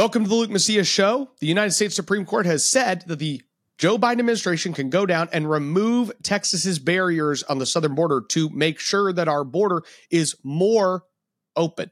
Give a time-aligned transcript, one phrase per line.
[0.00, 1.28] Welcome to the Luke Macias Show.
[1.40, 3.42] The United States Supreme Court has said that the
[3.76, 8.48] Joe Biden administration can go down and remove Texas's barriers on the southern border to
[8.48, 11.04] make sure that our border is more
[11.54, 11.90] open.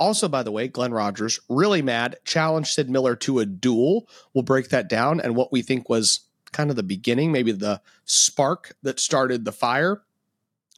[0.00, 4.08] Also, by the way, Glenn Rogers, really mad, challenged Sid Miller to a duel.
[4.32, 6.20] We'll break that down and what we think was
[6.52, 10.00] kind of the beginning, maybe the spark that started the fire.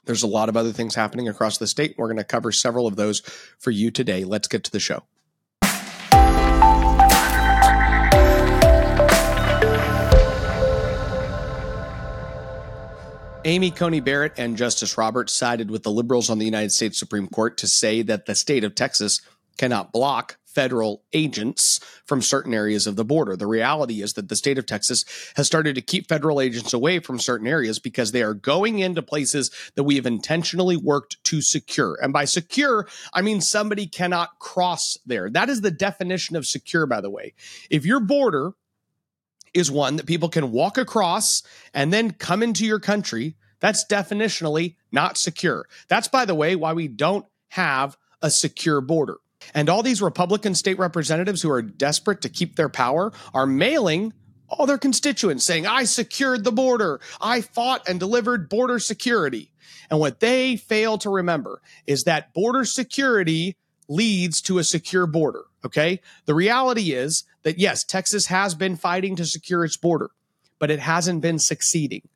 [0.04, 1.94] There's a lot of other things happening across the state.
[1.96, 3.20] We're going to cover several of those
[3.60, 4.24] for you today.
[4.24, 5.04] Let's get to the show.
[13.46, 17.26] Amy Coney Barrett and Justice Roberts sided with the liberals on the United States Supreme
[17.26, 19.22] Court to say that the state of Texas
[19.56, 23.36] cannot block federal agents from certain areas of the border.
[23.36, 25.04] The reality is that the state of Texas
[25.36, 29.00] has started to keep federal agents away from certain areas because they are going into
[29.00, 31.96] places that we have intentionally worked to secure.
[32.02, 35.30] And by secure, I mean somebody cannot cross there.
[35.30, 37.32] That is the definition of secure, by the way.
[37.70, 38.52] If your border
[39.54, 41.42] is one that people can walk across
[41.74, 43.36] and then come into your country.
[43.60, 45.66] That's definitionally not secure.
[45.88, 49.16] That's, by the way, why we don't have a secure border.
[49.54, 54.12] And all these Republican state representatives who are desperate to keep their power are mailing
[54.48, 57.00] all their constituents saying, I secured the border.
[57.20, 59.52] I fought and delivered border security.
[59.88, 63.56] And what they fail to remember is that border security
[63.90, 65.42] leads to a secure border.
[65.64, 66.00] Okay.
[66.24, 70.10] The reality is that yes, Texas has been fighting to secure its border,
[70.58, 72.08] but it hasn't been succeeding.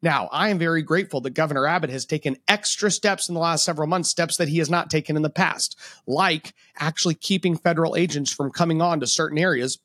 [0.00, 3.64] Now, I am very grateful that Governor Abbott has taken extra steps in the last
[3.64, 7.94] several months, steps that he has not taken in the past, like actually keeping federal
[7.94, 9.78] agents from coming on to certain areas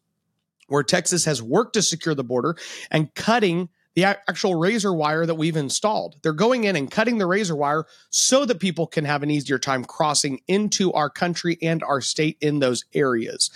[0.67, 2.55] where Texas has worked to secure the border
[2.89, 6.15] and cutting the actual razor wire that we've installed.
[6.23, 9.59] They're going in and cutting the razor wire so that people can have an easier
[9.59, 13.51] time crossing into our country and our state in those areas.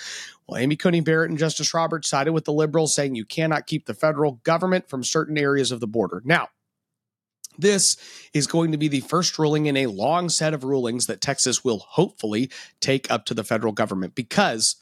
[0.47, 3.85] Well, Amy Coney Barrett and Justice Roberts sided with the liberals, saying you cannot keep
[3.85, 6.21] the federal government from certain areas of the border.
[6.23, 6.49] Now,
[7.57, 7.97] this
[8.33, 11.63] is going to be the first ruling in a long set of rulings that Texas
[11.63, 14.75] will hopefully take up to the federal government because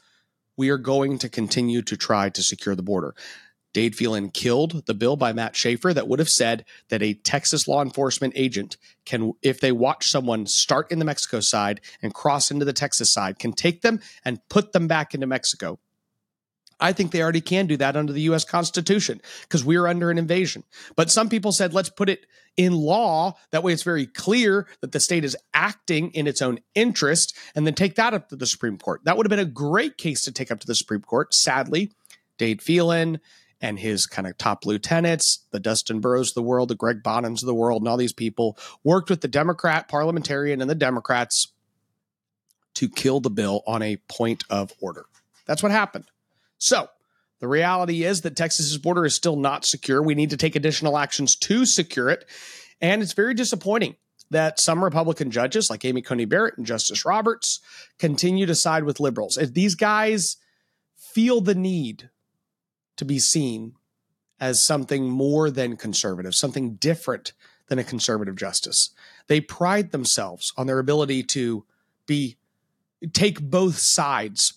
[0.56, 3.14] we are going to continue to try to secure the border.
[3.76, 7.68] Dade Phelan killed the bill by Matt Schaefer that would have said that a Texas
[7.68, 12.50] law enforcement agent can, if they watch someone start in the Mexico side and cross
[12.50, 15.78] into the Texas side, can take them and put them back into Mexico.
[16.80, 20.10] I think they already can do that under the US Constitution because we are under
[20.10, 20.64] an invasion.
[20.96, 22.24] But some people said, let's put it
[22.56, 23.36] in law.
[23.50, 27.66] That way it's very clear that the state is acting in its own interest and
[27.66, 29.02] then take that up to the Supreme Court.
[29.04, 31.34] That would have been a great case to take up to the Supreme Court.
[31.34, 31.92] Sadly,
[32.38, 33.20] Dade Phelan
[33.60, 37.42] and his kind of top lieutenants, the Dustin Burrows of the world, the Greg Bottoms
[37.42, 41.48] of the world, and all these people worked with the Democrat parliamentarian and the Democrats
[42.74, 45.06] to kill the bill on a point of order.
[45.46, 46.04] That's what happened.
[46.58, 46.88] So
[47.40, 50.02] the reality is that Texas's border is still not secure.
[50.02, 52.26] We need to take additional actions to secure it.
[52.80, 53.96] And it's very disappointing
[54.30, 57.60] that some Republican judges, like Amy Coney Barrett and Justice Roberts,
[57.98, 59.38] continue to side with liberals.
[59.38, 60.36] If these guys
[60.96, 62.10] feel the need
[62.96, 63.74] to be seen
[64.40, 67.32] as something more than conservative, something different
[67.68, 68.90] than a conservative justice.
[69.26, 71.64] They pride themselves on their ability to
[72.06, 72.36] be
[73.12, 74.54] take both sides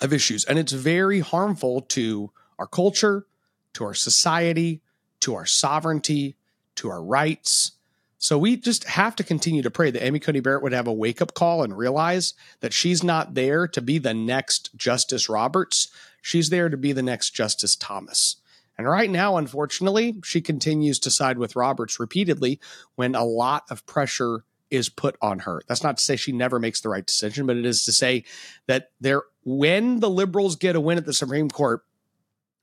[0.00, 3.26] of issues and it's very harmful to our culture,
[3.74, 4.82] to our society,
[5.20, 6.36] to our sovereignty,
[6.76, 7.72] to our rights.
[8.24, 10.92] So we just have to continue to pray that Amy Coney Barrett would have a
[10.94, 15.88] wake up call and realize that she's not there to be the next Justice Roberts.
[16.22, 18.36] She's there to be the next Justice Thomas.
[18.78, 22.60] And right now, unfortunately, she continues to side with Roberts repeatedly
[22.94, 25.60] when a lot of pressure is put on her.
[25.68, 28.24] That's not to say she never makes the right decision, but it is to say
[28.68, 31.82] that there when the liberals get a win at the Supreme Court,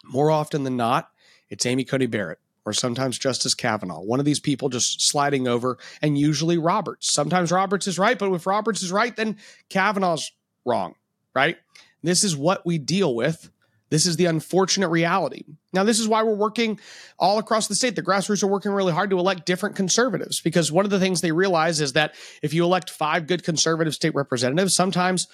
[0.03, 1.11] more often than not,
[1.51, 4.01] it's Amy Coney Barrett or sometimes Justice Kavanaugh.
[4.01, 7.11] One of these people just sliding over, and usually Roberts.
[7.11, 9.38] Sometimes Roberts is right, but if Roberts is right, then
[9.69, 10.31] Kavanaugh's
[10.66, 10.95] wrong,
[11.33, 11.57] right?
[12.03, 13.49] This is what we deal with.
[13.90, 15.43] This is the unfortunate reality.
[15.73, 16.79] Now, this is why we're working
[17.19, 17.96] all across the state.
[17.96, 21.19] The grassroots are working really hard to elect different conservatives because one of the things
[21.19, 25.28] they realize is that if you elect five good conservative state representatives, sometimes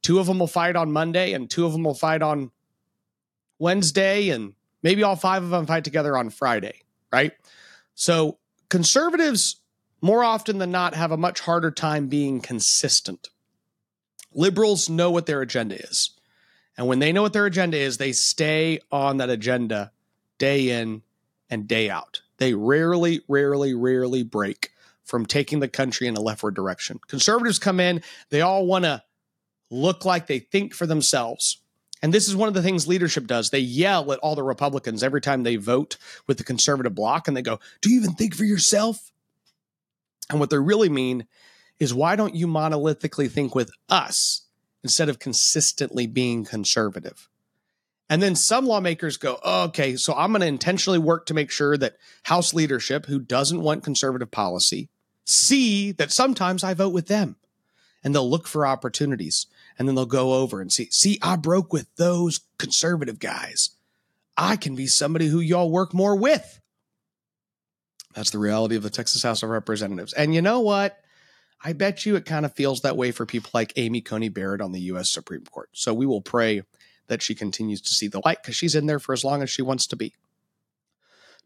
[0.00, 2.52] two of them will fight on Monday and two of them will fight on
[3.58, 4.54] Wednesday, and
[4.84, 6.82] maybe all five of them fight together on Friday,
[7.12, 7.32] right?
[7.96, 8.38] So
[8.68, 9.56] conservatives,
[10.00, 13.30] more often than not, have a much harder time being consistent.
[14.32, 16.10] Liberals know what their agenda is.
[16.76, 19.90] And when they know what their agenda is, they stay on that agenda
[20.38, 21.02] day in
[21.48, 22.20] and day out.
[22.38, 24.70] They rarely, rarely, rarely break
[25.04, 26.98] from taking the country in a leftward direction.
[27.06, 29.02] Conservatives come in, they all want to
[29.70, 31.58] look like they think for themselves.
[32.04, 33.48] And this is one of the things leadership does.
[33.48, 35.96] They yell at all the Republicans every time they vote
[36.26, 39.10] with the conservative bloc and they go, Do you even think for yourself?
[40.28, 41.26] And what they really mean
[41.78, 44.42] is, Why don't you monolithically think with us
[44.82, 47.30] instead of consistently being conservative?
[48.10, 51.50] And then some lawmakers go, oh, okay, so I'm going to intentionally work to make
[51.50, 54.90] sure that House leadership, who doesn't want conservative policy,
[55.24, 57.36] see that sometimes I vote with them.
[58.04, 59.46] And they'll look for opportunities
[59.78, 63.70] and then they'll go over and see, see, I broke with those conservative guys.
[64.36, 66.60] I can be somebody who y'all work more with.
[68.14, 70.12] That's the reality of the Texas House of Representatives.
[70.12, 70.98] And you know what?
[71.62, 74.60] I bet you it kind of feels that way for people like Amy Coney Barrett
[74.60, 75.10] on the U.S.
[75.10, 75.70] Supreme Court.
[75.72, 76.62] So we will pray
[77.06, 79.50] that she continues to see the light because she's in there for as long as
[79.50, 80.14] she wants to be.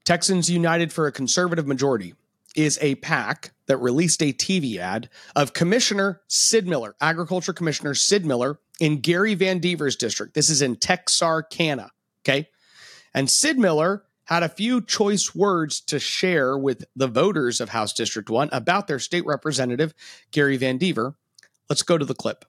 [0.05, 2.15] Texans United for a Conservative Majority
[2.57, 8.27] is a PAC that released a TV ad of Commissioner Sid Miller, Agriculture Commissioner Sid
[8.27, 10.35] Miller in Gary VanDeaver's district.
[10.35, 11.93] This is in Texarkana.
[12.25, 12.49] Okay.
[13.15, 17.93] And Sid Miller had a few choice words to share with the voters of House
[17.93, 19.95] District 1 about their state representative,
[20.33, 21.15] Gary VanDeaver.
[21.71, 22.45] Let's go to the clip.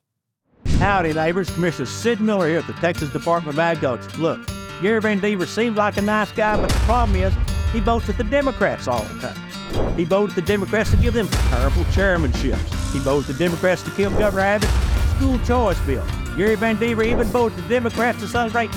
[0.77, 1.50] Howdy, neighbors.
[1.50, 4.18] Commissioner Sid Miller here at the Texas Department of Agriculture.
[4.18, 4.45] Look,
[4.81, 7.33] Gary VanDeaver seems like a nice guy, but the problem is
[7.72, 9.49] he votes with the Democrats all the time.
[9.95, 12.94] He voted the Democrats to give them powerful chairmanships.
[12.94, 14.74] He voted the Democrats to kill Governor Abbott's
[15.16, 16.06] school choice bill.
[16.38, 18.69] Gary VanDeaver even voted the Democrats to celebrate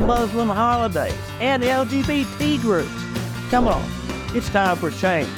[0.00, 2.90] Muslim holidays and the LGBT groups.
[3.50, 3.82] Come on,
[4.36, 5.28] it's time for change.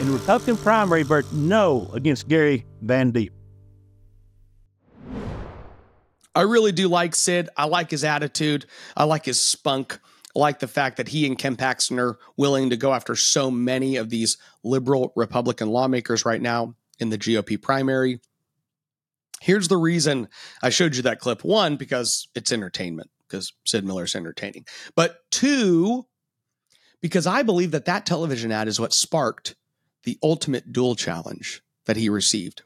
[0.00, 3.32] And the Republican primary vote no against Gary VanDeaver.
[6.34, 7.48] I really do like Sid.
[7.56, 8.64] I like his attitude.
[8.96, 9.98] I like his spunk.
[10.38, 13.96] Like the fact that he and Ken Paxton are willing to go after so many
[13.96, 18.20] of these liberal Republican lawmakers right now in the GOP primary.
[19.40, 20.28] Here's the reason
[20.62, 21.42] I showed you that clip.
[21.42, 24.64] One, because it's entertainment, because Sid Miller's entertaining.
[24.94, 26.06] But two,
[27.00, 29.56] because I believe that that television ad is what sparked
[30.04, 32.62] the ultimate duel challenge that he received.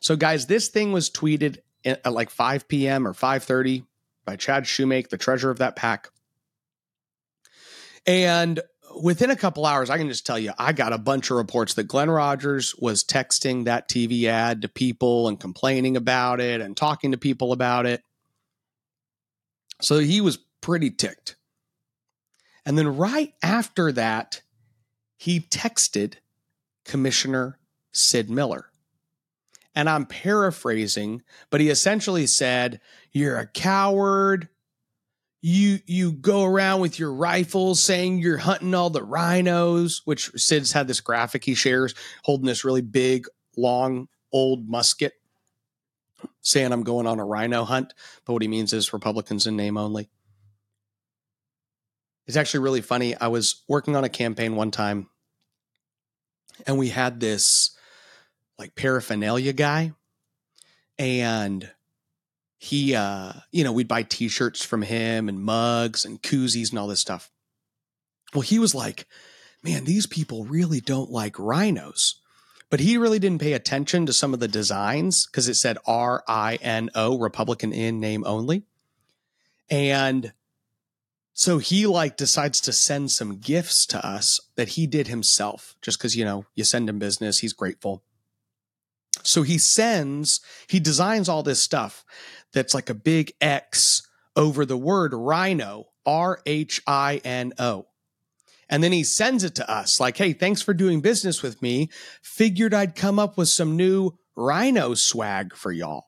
[0.00, 1.56] So, guys, this thing was tweeted
[1.86, 3.08] at like 5 p.m.
[3.08, 3.86] or 5:30
[4.26, 6.11] by Chad Shoemake, the treasurer of that PAC.
[8.06, 8.60] And
[9.00, 11.74] within a couple hours, I can just tell you, I got a bunch of reports
[11.74, 16.76] that Glenn Rogers was texting that TV ad to people and complaining about it and
[16.76, 18.02] talking to people about it.
[19.80, 21.36] So he was pretty ticked.
[22.64, 24.42] And then right after that,
[25.16, 26.14] he texted
[26.84, 27.58] Commissioner
[27.92, 28.66] Sid Miller
[29.74, 34.48] and I'm paraphrasing, but he essentially said, "You're a coward.
[35.44, 40.70] You you go around with your rifles saying you're hunting all the rhinos." Which Sid's
[40.70, 45.14] had this graphic he shares holding this really big, long, old musket,
[46.42, 47.92] saying I'm going on a rhino hunt.
[48.24, 50.08] But what he means is Republicans in name only.
[52.28, 53.16] It's actually really funny.
[53.16, 55.08] I was working on a campaign one time,
[56.68, 57.76] and we had this
[58.60, 59.92] like paraphernalia guy
[60.98, 61.68] and
[62.62, 66.86] he uh you know we'd buy t-shirts from him and mugs and koozies and all
[66.86, 67.28] this stuff.
[68.32, 69.08] Well he was like
[69.64, 72.20] man these people really don't like rhinos.
[72.70, 77.18] But he really didn't pay attention to some of the designs because it said r-i-n-o
[77.18, 78.62] republican in name only.
[79.68, 80.32] And
[81.34, 85.98] so he like decides to send some gifts to us that he did himself just
[85.98, 88.04] because you know you send him business he's grateful.
[89.24, 92.04] So he sends, he designs all this stuff
[92.52, 94.06] that's like a big X
[94.36, 97.86] over the word rhino, R H I N O.
[98.68, 101.90] And then he sends it to us like, hey, thanks for doing business with me.
[102.22, 106.06] Figured I'd come up with some new rhino swag for y'all.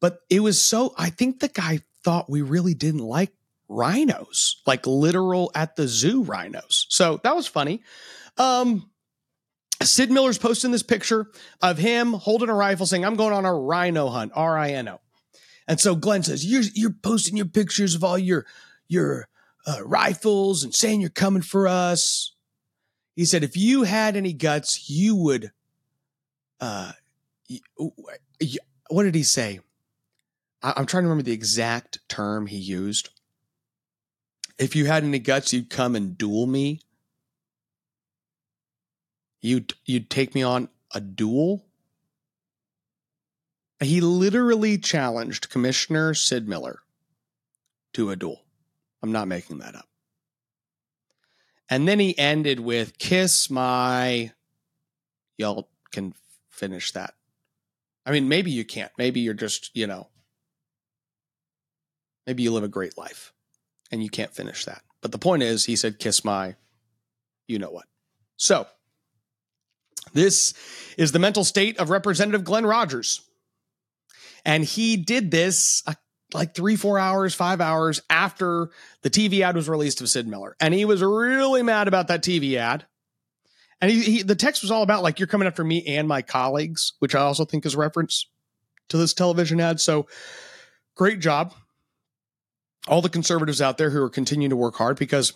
[0.00, 3.32] But it was so, I think the guy thought we really didn't like
[3.68, 6.86] rhinos, like literal at the zoo rhinos.
[6.90, 7.82] So that was funny.
[8.36, 8.90] Um,
[9.82, 11.26] Sid Miller's posting this picture
[11.60, 14.88] of him holding a rifle saying, I'm going on a rhino hunt, R I N
[14.88, 15.00] O.
[15.68, 18.46] And so Glenn says, You're, you're posting your pictures of all your,
[18.88, 19.28] your
[19.66, 22.34] uh, rifles and saying you're coming for us.
[23.14, 25.52] He said, If you had any guts, you would.
[26.60, 26.92] Uh,
[28.88, 29.60] what did he say?
[30.62, 33.10] I, I'm trying to remember the exact term he used.
[34.58, 36.80] If you had any guts, you'd come and duel me
[39.42, 41.66] you'd you'd take me on a duel
[43.84, 46.80] he literally challenged commissioner sid miller
[47.92, 48.44] to a duel
[49.02, 49.88] i'm not making that up
[51.68, 54.30] and then he ended with kiss my
[55.36, 56.14] y'all can
[56.50, 57.14] finish that
[58.06, 60.08] i mean maybe you can't maybe you're just you know
[62.26, 63.32] maybe you live a great life
[63.90, 64.82] and you can't finish that.
[65.00, 66.56] But the point is, he said, kiss my,
[67.46, 67.84] you know what.
[68.36, 68.66] So,
[70.14, 70.54] this
[70.96, 73.20] is the mental state of Representative Glenn Rogers.
[74.44, 75.94] And he did this uh,
[76.34, 78.70] like three, four hours, five hours after
[79.02, 80.56] the TV ad was released of Sid Miller.
[80.60, 82.86] And he was really mad about that TV ad.
[83.80, 86.22] And he, he, the text was all about like, you're coming after me and my
[86.22, 88.26] colleagues, which I also think is reference
[88.88, 89.80] to this television ad.
[89.80, 90.06] So
[90.94, 91.54] great job.
[92.88, 95.32] All the conservatives out there who are continuing to work hard because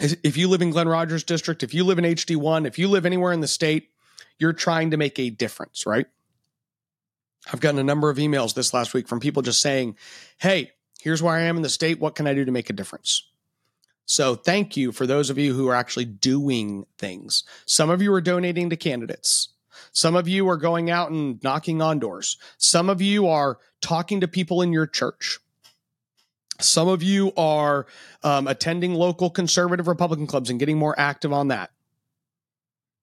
[0.00, 3.06] if you live in Glenn Rogers district, if you live in HD1, if you live
[3.06, 3.90] anywhere in the state,
[4.38, 6.06] you're trying to make a difference, right?
[7.50, 9.96] I've gotten a number of emails this last week from people just saying,
[10.38, 11.98] Hey, here's where I am in the state.
[11.98, 13.28] What can I do to make a difference?
[14.04, 17.44] So thank you for those of you who are actually doing things.
[17.66, 19.48] Some of you are donating to candidates.
[19.92, 22.36] Some of you are going out and knocking on doors.
[22.58, 25.38] Some of you are talking to people in your church.
[26.60, 27.86] Some of you are
[28.22, 31.70] um, attending local conservative Republican clubs and getting more active on that.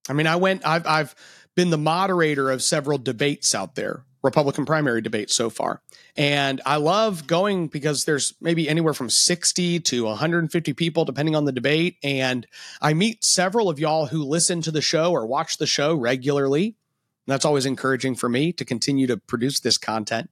[0.08, 1.14] I mean, I went, I've, I've
[1.54, 5.80] been the moderator of several debates out there, Republican primary debates so far.
[6.16, 11.44] And I love going because there's maybe anywhere from 60 to 150 people, depending on
[11.44, 11.96] the debate.
[12.02, 12.46] And
[12.82, 16.64] I meet several of y'all who listen to the show or watch the show regularly.
[16.64, 20.30] And that's always encouraging for me to continue to produce this content.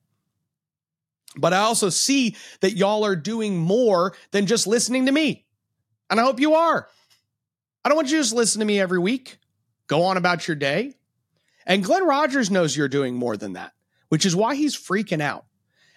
[1.37, 5.47] But I also see that y'all are doing more than just listening to me.
[6.11, 6.89] And I hope you are.
[7.85, 9.39] I don't want you to just listen to me every week,
[9.87, 10.95] go on about your day.
[11.67, 13.73] And Glenn Rogers knows you're doing more than that,
[14.09, 15.45] which is why he's freaking out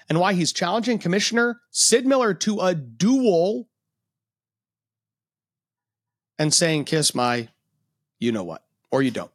[0.10, 3.68] and why he's challenging Commissioner Sid Miller to a duel
[6.38, 7.50] and saying, kiss my,
[8.20, 9.32] you know what, or you don't.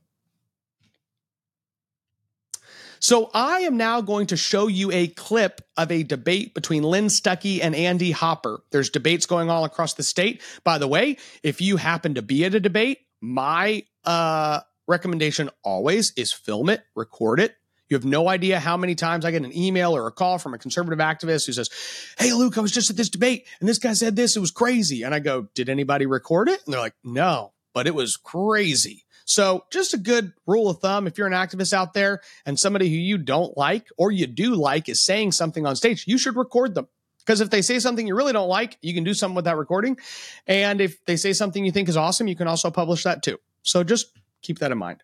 [2.98, 7.08] So I am now going to show you a clip of a debate between Lynn
[7.08, 8.60] Stucky and Andy Hopper.
[8.70, 10.42] There's debates going all across the state.
[10.64, 16.12] By the way, if you happen to be at a debate, my uh, recommendation always
[16.16, 17.54] is film it, record it.
[17.88, 20.54] You have no idea how many times I get an email or a call from
[20.54, 21.70] a conservative activist who says,
[22.18, 24.36] Hey, Luke, I was just at this debate and this guy said this.
[24.36, 25.02] It was crazy.
[25.02, 26.62] And I go, Did anybody record it?
[26.64, 29.04] And they're like, No, but it was crazy.
[29.28, 32.88] So, just a good rule of thumb if you're an activist out there and somebody
[32.88, 36.36] who you don't like or you do like is saying something on stage, you should
[36.36, 36.86] record them.
[37.18, 39.56] Because if they say something you really don't like, you can do something with that
[39.56, 39.98] recording.
[40.46, 43.38] And if they say something you think is awesome, you can also publish that too.
[43.62, 45.02] So, just keep that in mind.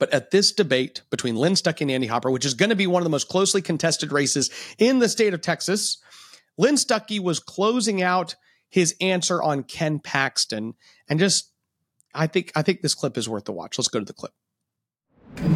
[0.00, 2.88] But at this debate between Lynn Stucky and Andy Hopper, which is going to be
[2.88, 5.98] one of the most closely contested races in the state of Texas,
[6.58, 8.34] Lynn Stucky was closing out
[8.68, 10.74] his answer on Ken Paxton
[11.08, 11.52] and just
[12.14, 13.78] I think I think this clip is worth the watch.
[13.78, 14.32] Let's go to the clip.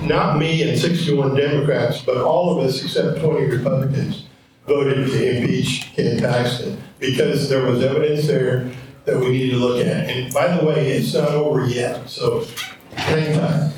[0.03, 4.27] Not me and 61 Democrats, but all of us except 20 Republicans
[4.67, 8.71] voted to impeach Ken Paxton because there was evidence there
[9.05, 10.09] that we need to look at.
[10.09, 12.47] And by the way, it's not over yet, so
[12.95, 13.74] hang tight.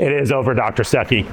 [0.00, 0.82] It is over, Dr.
[0.82, 1.26] Stucky.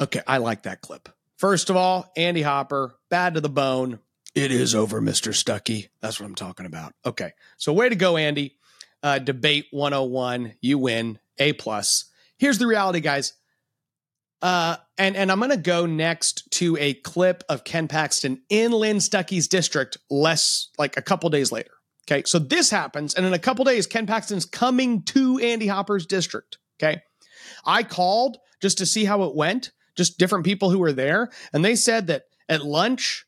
[0.00, 1.08] Okay, I like that clip.
[1.36, 4.00] First of all, Andy Hopper, bad to the bone.
[4.34, 5.32] It is over, Mr.
[5.32, 5.90] Stucky.
[6.00, 6.92] That's what I'm talking about.
[7.06, 8.56] Okay, so way to go, Andy
[9.04, 10.54] uh, debate 101.
[10.60, 12.06] You win A plus.
[12.36, 13.34] Here's the reality, guys.
[14.42, 19.00] Uh, and and I'm gonna go next to a clip of Ken Paxton in Lynn
[19.00, 21.70] Stucky's district, less like a couple days later.
[22.10, 26.06] Okay, so this happens, and in a couple days, Ken Paxton's coming to Andy Hopper's
[26.06, 26.58] district.
[26.82, 27.00] Okay,
[27.66, 31.64] I called just to see how it went, just different people who were there, and
[31.64, 33.26] they said that at lunch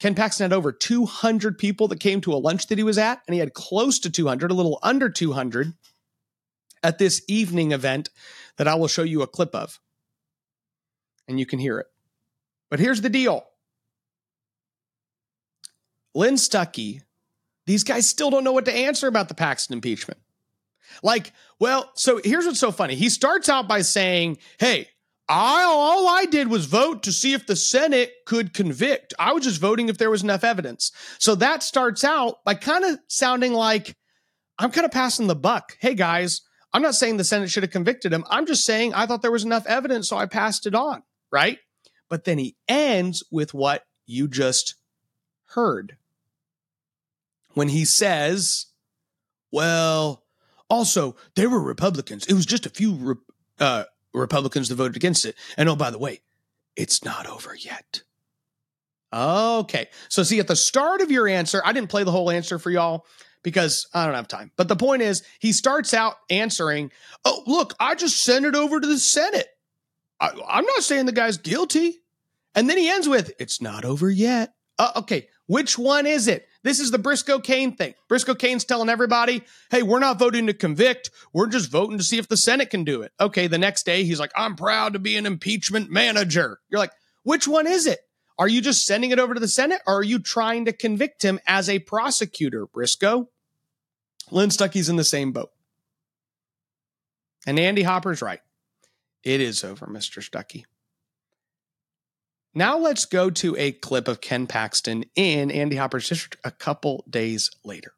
[0.00, 3.22] Ken Paxton had over 200 people that came to a lunch that he was at,
[3.26, 5.72] and he had close to 200, a little under 200
[6.82, 8.10] at this evening event
[8.58, 9.80] that I will show you a clip of.
[11.26, 11.86] And you can hear it.
[12.70, 13.46] But here's the deal
[16.14, 17.02] Lynn Stucky,
[17.66, 20.20] these guys still don't know what to answer about the Paxton impeachment.
[21.02, 22.94] Like, well, so here's what's so funny.
[22.94, 24.88] He starts out by saying, Hey,
[25.28, 29.14] I all I did was vote to see if the Senate could convict.
[29.18, 30.92] I was just voting if there was enough evidence.
[31.18, 33.96] So that starts out by kind of sounding like
[34.58, 35.76] I'm kind of passing the buck.
[35.80, 38.24] Hey guys, I'm not saying the Senate should have convicted him.
[38.28, 41.58] I'm just saying I thought there was enough evidence, so I passed it on, right?
[42.10, 44.74] But then he ends with what you just
[45.54, 45.96] heard.
[47.54, 48.66] When he says,
[49.52, 50.23] well,
[50.68, 52.26] also, there were Republicans.
[52.26, 53.20] It was just a few
[53.58, 55.36] uh, Republicans that voted against it.
[55.56, 56.22] And oh, by the way,
[56.76, 58.02] it's not over yet.
[59.12, 59.88] Okay.
[60.08, 62.70] So, see, at the start of your answer, I didn't play the whole answer for
[62.70, 63.06] y'all
[63.42, 64.50] because I don't have time.
[64.56, 66.90] But the point is, he starts out answering,
[67.24, 69.48] Oh, look, I just sent it over to the Senate.
[70.20, 72.00] I, I'm not saying the guy's guilty.
[72.56, 74.54] And then he ends with, it's not over yet.
[74.78, 76.46] Uh, okay, which one is it?
[76.62, 77.94] This is the Briscoe Cain thing.
[78.08, 81.10] Briscoe Cain's telling everybody, hey, we're not voting to convict.
[81.32, 83.12] We're just voting to see if the Senate can do it.
[83.20, 86.60] Okay, the next day he's like, I'm proud to be an impeachment manager.
[86.70, 88.00] You're like, which one is it?
[88.38, 91.22] Are you just sending it over to the Senate or are you trying to convict
[91.22, 93.28] him as a prosecutor, Briscoe?
[94.30, 95.50] Lynn Stucky's in the same boat.
[97.46, 98.40] And Andy Hopper's right.
[99.22, 100.22] It is over, Mr.
[100.22, 100.64] Stucky.
[102.56, 107.04] Now let's go to a clip of Ken Paxton in Andy Hopper's district a couple
[107.10, 107.94] days later.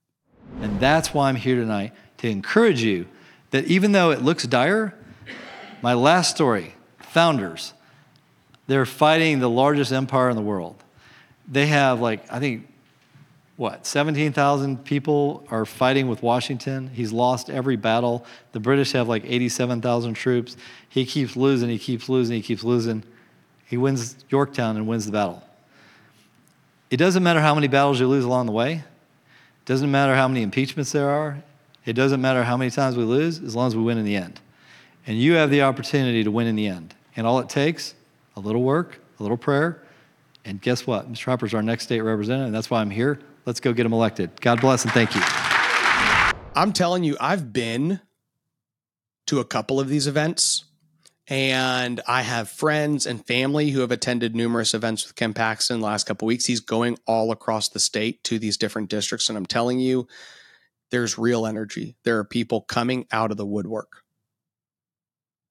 [0.63, 3.07] And that's why I'm here tonight to encourage you
[3.51, 4.95] that even though it looks dire,
[5.83, 7.75] my last story, Founders,
[8.67, 10.83] they're fighting the largest empire in the world.
[11.47, 12.67] They have, like, I think,
[13.57, 16.89] what, 17,000 people are fighting with Washington.
[16.89, 18.25] He's lost every battle.
[18.53, 20.57] The British have like 87,000 troops.
[20.89, 23.05] He keeps losing, he keeps losing, he keeps losing.
[23.66, 25.42] He wins Yorktown and wins the battle.
[26.88, 28.75] It doesn't matter how many battles you lose along the way.
[28.75, 31.42] It doesn't matter how many impeachments there are.
[31.85, 34.16] It doesn't matter how many times we lose, as long as we win in the
[34.16, 34.40] end.
[35.06, 36.94] And you have the opportunity to win in the end.
[37.16, 37.94] And all it takes,
[38.37, 39.82] a little work, a little prayer,
[40.44, 41.11] and guess what?
[41.11, 41.25] Mr.
[41.25, 43.18] Hopper's our next state representative, and that's why I'm here.
[43.46, 44.40] Let's go get him elected.
[44.40, 45.20] God bless and thank you.
[46.54, 48.00] I'm telling you, I've been
[49.26, 50.65] to a couple of these events
[51.28, 55.87] and I have friends and family who have attended numerous events with Ken Paxton the
[55.87, 56.45] last couple weeks.
[56.45, 59.28] He's going all across the state to these different districts.
[59.28, 60.06] And I'm telling you,
[60.90, 61.97] there's real energy.
[62.04, 64.02] There are people coming out of the woodwork.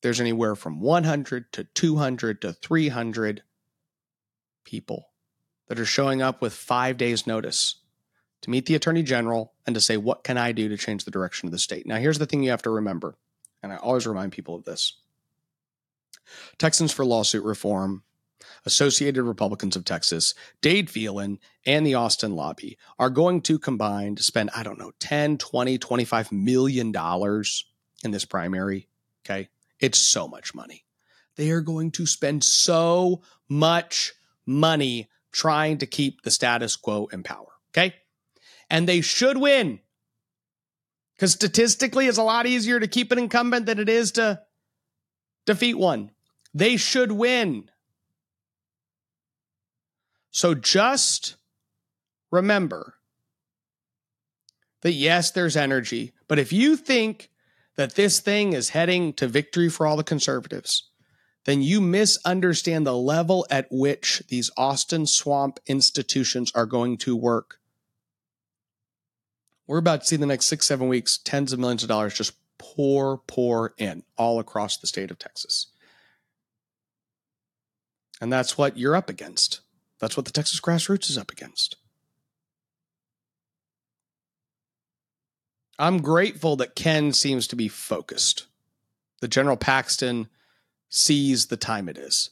[0.02, 3.44] There's anywhere from 100 to 200 to 300
[4.64, 5.10] people
[5.68, 7.76] that are showing up with five days' notice
[8.42, 11.12] to meet the attorney general and to say, What can I do to change the
[11.12, 11.86] direction of the state?
[11.86, 13.18] Now, here's the thing you have to remember,
[13.64, 14.94] and I always remind people of this
[16.58, 18.04] Texans for Lawsuit Reform,
[18.66, 24.24] Associated Republicans of Texas, Dade Phelan, and the Austin Lobby are going to combine to
[24.24, 27.66] spend, I don't know, 10, 20, 25 million dollars
[28.04, 28.88] in this primary.
[29.26, 29.50] Okay.
[29.80, 30.86] It's so much money.
[31.36, 34.14] They are going to spend so much
[34.46, 37.52] money trying to keep the status quo in power.
[37.72, 37.96] Okay.
[38.70, 39.80] And they should win.
[41.16, 44.42] Because statistically, it's a lot easier to keep an incumbent than it is to
[45.46, 46.12] defeat one.
[46.56, 47.70] They should win.
[50.32, 51.36] So just
[52.32, 52.96] remember
[54.82, 57.30] that yes, there's energy, but if you think
[57.76, 60.90] that this thing is heading to victory for all the conservatives,
[61.44, 67.60] then you misunderstand the level at which these Austin swamp institutions are going to work.
[69.68, 72.34] We're about to see the next six, seven weeks, tens of millions of dollars just
[72.58, 75.68] pour, pour in all across the state of Texas.
[78.22, 79.62] And that's what you're up against.
[80.00, 81.78] That's what the Texas grassroots is up against.
[85.78, 88.46] I'm grateful that Ken seems to be focused.
[89.22, 90.30] The General Paxton
[90.90, 92.30] sees the time it is.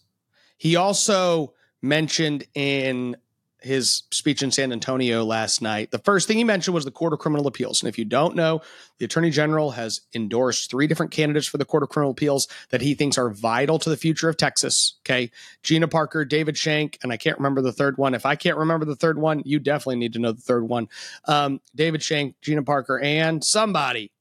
[0.58, 3.18] He also mentioned in
[3.64, 7.14] his speech in San Antonio last night, the first thing he mentioned was the Court
[7.14, 7.82] of Criminal Appeals.
[7.82, 8.62] And if you don't know,
[8.98, 12.82] the Attorney General has endorsed three different candidates for the Court of Criminal Appeals that
[12.82, 14.96] he thinks are vital to the future of Texas.
[15.06, 15.32] Okay.
[15.64, 18.14] Gina Parker, David Shank, and I can't remember the third one.
[18.14, 20.90] If I can't remember the third one, you definitely need to know the third one.
[21.26, 24.12] Um, David Shank, Gina Parker, and somebody.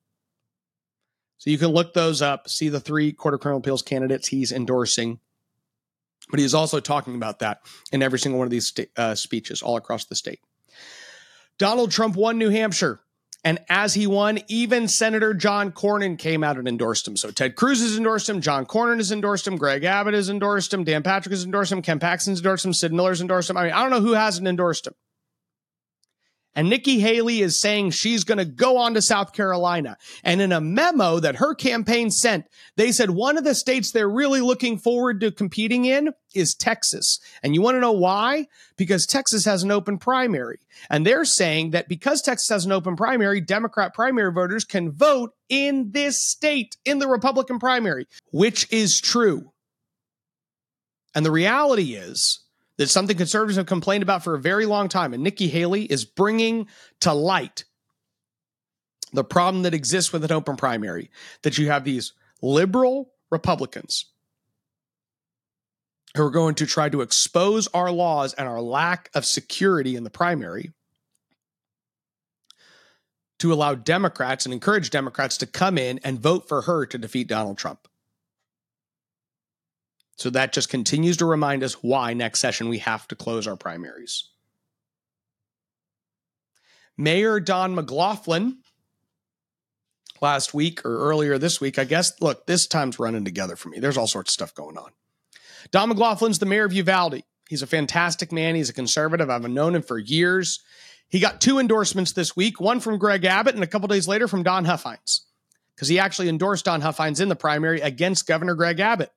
[1.38, 4.52] So you can look those up, see the three Court of Criminal Appeals candidates he's
[4.52, 5.18] endorsing.
[6.30, 7.60] But he's also talking about that
[7.92, 10.40] in every single one of these sta- uh, speeches all across the state.
[11.58, 13.00] Donald Trump won New Hampshire.
[13.44, 17.16] And as he won, even Senator John Cornyn came out and endorsed him.
[17.16, 20.72] So Ted Cruz has endorsed him, John Cornyn has endorsed him, Greg Abbott has endorsed
[20.72, 23.56] him, Dan Patrick has endorsed him, Ken Paxton's endorsed him, Sid Miller's endorsed him.
[23.56, 24.94] I mean, I don't know who hasn't endorsed him.
[26.54, 29.96] And Nikki Haley is saying she's going to go on to South Carolina.
[30.22, 34.08] And in a memo that her campaign sent, they said one of the states they're
[34.08, 37.20] really looking forward to competing in is Texas.
[37.42, 38.48] And you want to know why?
[38.76, 40.60] Because Texas has an open primary.
[40.90, 45.32] And they're saying that because Texas has an open primary, Democrat primary voters can vote
[45.48, 49.52] in this state in the Republican primary, which is true.
[51.14, 52.40] And the reality is,
[52.78, 55.12] that's something conservatives have complained about for a very long time.
[55.12, 56.68] And Nikki Haley is bringing
[57.00, 57.64] to light
[59.12, 61.10] the problem that exists with an open primary
[61.42, 64.06] that you have these liberal Republicans
[66.16, 70.04] who are going to try to expose our laws and our lack of security in
[70.04, 70.72] the primary
[73.38, 77.28] to allow Democrats and encourage Democrats to come in and vote for her to defeat
[77.28, 77.88] Donald Trump.
[80.16, 83.56] So that just continues to remind us why next session we have to close our
[83.56, 84.30] primaries.
[86.96, 88.58] Mayor Don McLaughlin
[90.20, 92.20] last week or earlier this week, I guess.
[92.20, 93.80] Look, this time's running together for me.
[93.80, 94.92] There's all sorts of stuff going on.
[95.70, 97.22] Don McLaughlin's the mayor of Uvalde.
[97.48, 98.54] He's a fantastic man.
[98.54, 99.30] He's a conservative.
[99.30, 100.60] I've known him for years.
[101.08, 104.28] He got two endorsements this week, one from Greg Abbott and a couple days later
[104.28, 105.26] from Don Huffines,
[105.74, 109.10] because he actually endorsed Don Huffines in the primary against Governor Greg Abbott.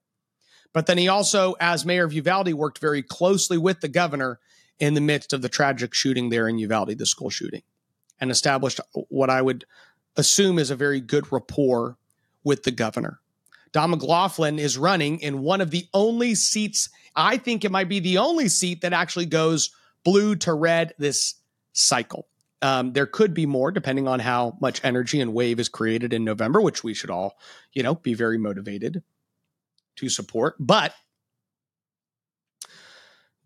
[0.76, 4.42] But then he also, as mayor of Uvalde, worked very closely with the governor
[4.78, 7.64] in the midst of the tragic shooting there in Uvalde, the school shooting,
[8.20, 9.64] and established what I would
[10.18, 11.96] assume is a very good rapport
[12.44, 13.22] with the governor.
[13.72, 18.02] Don McLaughlin is running in one of the only seats, I think it might be
[18.02, 19.70] the only seat that actually goes
[20.04, 21.36] blue to red this
[21.72, 22.28] cycle.
[22.62, 26.26] Um, there could be more depending on how much energy and wave is created in
[26.26, 27.38] November, which we should all,
[27.72, 29.02] you know, be very motivated
[29.98, 30.56] to support.
[30.60, 30.94] But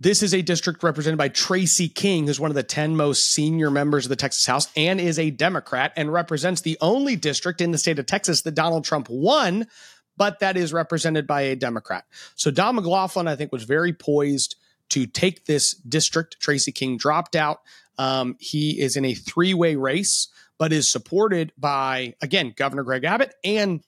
[0.02, 3.70] this is a district represented by Tracy King, who's one of the 10 most senior
[3.70, 7.72] members of the Texas House and is a Democrat and represents the only district in
[7.72, 9.68] the state of Texas that Donald Trump won,
[10.16, 12.06] but that is represented by a Democrat.
[12.36, 14.56] So Don McLaughlin, I think, was very poised
[14.90, 16.40] to take this district.
[16.40, 17.60] Tracy King dropped out.
[17.98, 23.04] Um, he is in a three way race, but is supported by, again, Governor Greg
[23.04, 23.84] Abbott and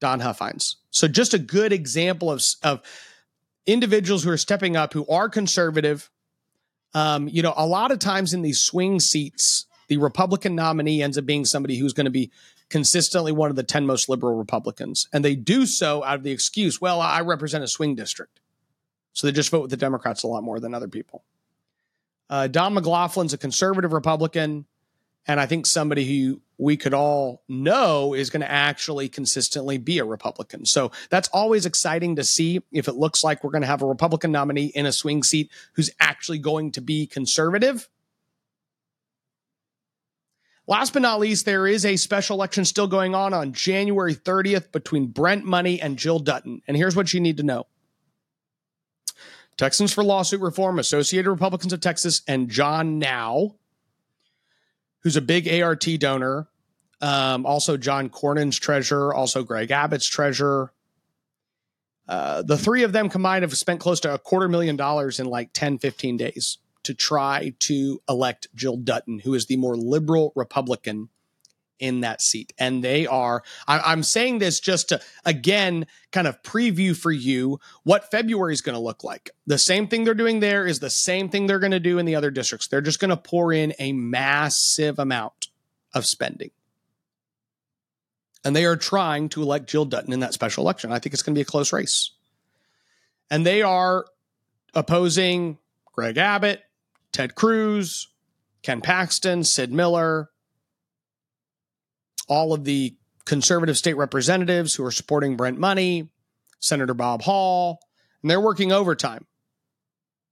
[0.00, 0.76] Don Huffines.
[0.90, 2.80] So just a good example of, of
[3.66, 6.10] individuals who are stepping up who are conservative.
[6.94, 11.18] Um, you know, a lot of times in these swing seats, the Republican nominee ends
[11.18, 12.30] up being somebody who's going to be
[12.68, 15.08] consistently one of the 10 most liberal Republicans.
[15.12, 18.40] And they do so out of the excuse, well, I represent a swing district.
[19.12, 21.24] So they just vote with the Democrats a lot more than other people.
[22.28, 24.66] Uh, Don McLaughlin's a conservative Republican
[25.26, 29.98] and I think somebody who we could all know is going to actually consistently be
[29.98, 30.64] a Republican.
[30.64, 33.86] So that's always exciting to see if it looks like we're going to have a
[33.86, 37.88] Republican nominee in a swing seat who's actually going to be conservative.
[40.68, 44.72] Last but not least, there is a special election still going on on January 30th
[44.72, 46.60] between Brent Money and Jill Dutton.
[46.66, 47.66] And here's what you need to know
[49.56, 53.50] Texans for Lawsuit Reform, Associated Republicans of Texas, and John Nau
[55.06, 56.48] who's a big ART donor.
[57.00, 60.72] Um, also, John Cornyn's treasurer, also Greg Abbott's treasurer.
[62.08, 65.26] Uh, the three of them combined have spent close to a quarter million dollars in
[65.26, 70.32] like 10, 15 days to try to elect Jill Dutton, who is the more liberal
[70.34, 71.08] Republican
[71.78, 72.52] in that seat.
[72.58, 77.60] And they are, I, am saying this just to, again, kind of preview for you
[77.84, 79.30] what February is going to look like.
[79.46, 82.06] The same thing they're doing there is the same thing they're going to do in
[82.06, 82.68] the other districts.
[82.68, 85.48] They're just going to pour in a massive amount
[85.94, 86.50] of spending.
[88.44, 90.92] And they are trying to elect Jill Dutton in that special election.
[90.92, 92.12] I think it's going to be a close race.
[93.30, 94.06] And they are
[94.72, 95.58] opposing
[95.92, 96.62] Greg Abbott,
[97.10, 98.08] Ted Cruz,
[98.62, 100.30] Ken Paxton, Sid Miller,
[102.26, 106.08] all of the conservative state representatives who are supporting Brent Money,
[106.60, 107.80] Senator Bob Hall,
[108.22, 109.26] and they're working overtime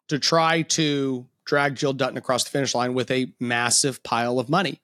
[0.09, 4.49] to try to drag Jill Dutton across the finish line with a massive pile of
[4.49, 4.81] money.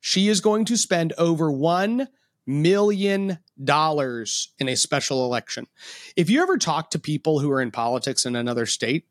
[0.00, 2.06] She is going to spend over $1
[2.46, 5.66] million in a special election.
[6.14, 9.06] If you ever talk to people who are in politics in another state,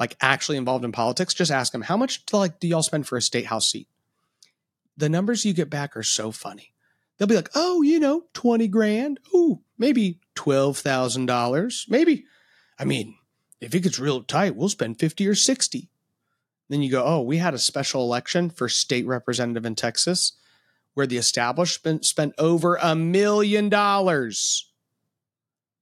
[0.00, 3.06] like actually involved in politics, just ask them, how much do, like, do y'all spend
[3.06, 3.88] for a state house seat?
[4.96, 6.71] The numbers you get back are so funny
[7.18, 9.20] they'll be like, oh, you know, 20 grand.
[9.34, 11.88] Oh, maybe $12,000.
[11.88, 12.24] Maybe,
[12.78, 13.16] I mean,
[13.60, 15.88] if it gets real tight, we'll spend 50 or 60.
[16.68, 20.32] Then you go, oh, we had a special election for state representative in Texas
[20.94, 24.70] where the establishment spent over a million dollars.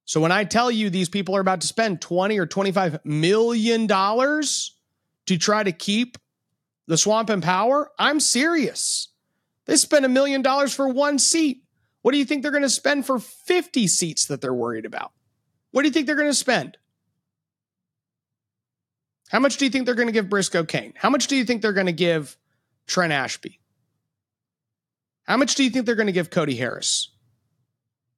[0.05, 3.87] So when I tell you these people are about to spend 20 or 25 million
[3.87, 4.75] dollars
[5.27, 6.17] to try to keep
[6.87, 9.09] the swamp in power, I'm serious.
[9.65, 11.63] They spent a million dollars for one seat.
[12.01, 15.11] What do you think they're going to spend for 50 seats that they're worried about?
[15.71, 16.77] What do you think they're going to spend?
[19.29, 20.93] How much do you think they're going to give Briscoe Cain?
[20.95, 22.37] How much do you think they're going to give
[22.87, 23.59] Trent Ashby?
[25.23, 27.09] How much do you think they're going to give Cody Harris?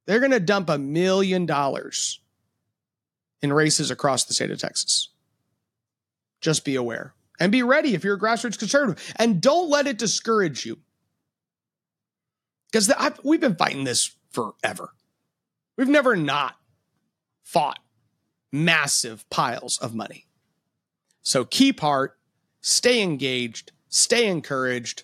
[0.06, 2.20] They're going to dump a million dollars
[3.42, 5.10] in races across the state of Texas.
[6.42, 9.14] Just be aware and be ready if you're a grassroots conservative.
[9.18, 10.80] And don't let it discourage you
[12.74, 12.92] because
[13.24, 14.90] we've been fighting this forever.
[15.78, 16.56] We've never not
[17.44, 17.78] fought
[18.52, 20.26] massive piles of money.
[21.22, 22.18] So keep heart,
[22.62, 25.04] stay engaged, stay encouraged,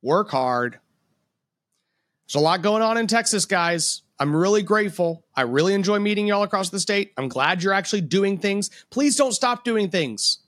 [0.00, 0.78] work hard.
[2.26, 4.02] There's a lot going on in Texas, guys.
[4.20, 5.24] I'm really grateful.
[5.34, 7.12] I really enjoy meeting y'all across the state.
[7.16, 8.70] I'm glad you're actually doing things.
[8.90, 10.38] Please don't stop doing things.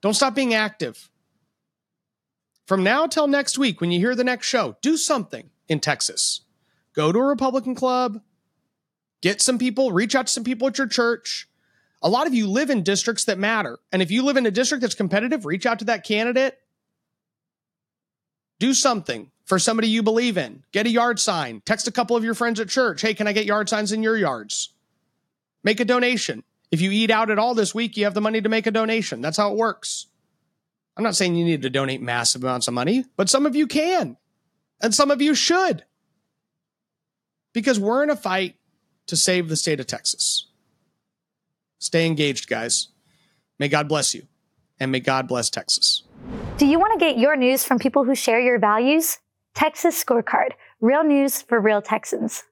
[0.00, 1.10] Don't stop being active.
[2.66, 6.42] From now till next week, when you hear the next show, do something in Texas.
[6.94, 8.20] Go to a Republican club,
[9.20, 11.48] get some people, reach out to some people at your church.
[12.02, 13.78] A lot of you live in districts that matter.
[13.92, 16.58] And if you live in a district that's competitive, reach out to that candidate.
[18.58, 20.64] Do something for somebody you believe in.
[20.72, 21.62] Get a yard sign.
[21.64, 23.02] Text a couple of your friends at church.
[23.02, 24.70] Hey, can I get yard signs in your yards?
[25.64, 26.42] Make a donation.
[26.70, 28.70] If you eat out at all this week, you have the money to make a
[28.70, 29.20] donation.
[29.20, 30.06] That's how it works.
[30.96, 33.66] I'm not saying you need to donate massive amounts of money, but some of you
[33.66, 34.16] can.
[34.80, 35.84] And some of you should.
[37.52, 38.56] Because we're in a fight
[39.06, 40.48] to save the state of Texas.
[41.78, 42.88] Stay engaged, guys.
[43.58, 44.26] May God bless you,
[44.80, 46.02] and may God bless Texas.
[46.56, 49.18] Do you want to get your news from people who share your values?
[49.54, 50.50] Texas Scorecard,
[50.80, 52.44] real news for real Texans.